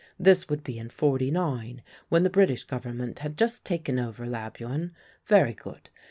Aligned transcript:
This 0.17 0.49
would 0.49 0.63
be 0.63 0.79
in 0.79 0.89
'forty 0.89 1.29
nine, 1.29 1.83
when 2.09 2.23
the 2.23 2.29
British 2.31 2.63
Government 2.63 3.19
had 3.19 3.37
just 3.37 3.63
taken 3.63 3.99
over 3.99 4.25
Labuan. 4.25 4.95
Very 5.27 5.53
good. 5.53 5.91